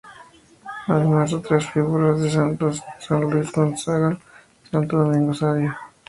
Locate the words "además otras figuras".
0.87-2.19